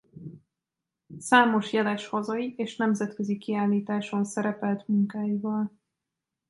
Számos 1.19 1.73
jeles 1.73 2.07
hazai 2.07 2.53
és 2.57 2.75
nemzetközi 2.75 3.37
kiállításon 3.37 4.23
szerepelt 4.25 4.87
munkáival. 4.87 5.71